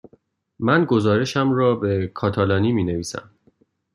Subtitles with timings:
[0.59, 3.31] من گزارشم را به کاتالانی می نویسم.